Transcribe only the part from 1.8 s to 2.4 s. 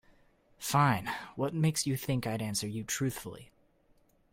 you think